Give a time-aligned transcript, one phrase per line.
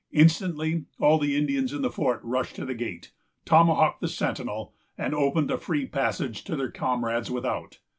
[0.11, 3.11] Instantly all the Indians in the fort rushed to the gate,
[3.45, 7.77] tomahawked the sentinel, and opened a free passage to their comrades without.